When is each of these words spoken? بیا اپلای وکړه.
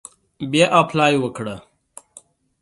بیا 0.51 0.67
اپلای 0.81 1.13
وکړه. 1.19 1.55